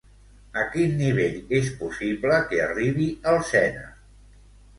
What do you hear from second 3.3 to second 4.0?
el Sena?